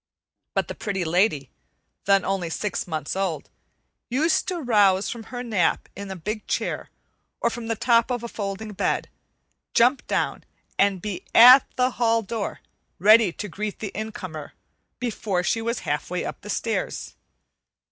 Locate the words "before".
14.99-15.43